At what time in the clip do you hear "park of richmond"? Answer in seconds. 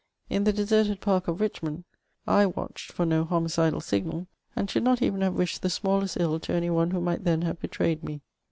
0.99-1.83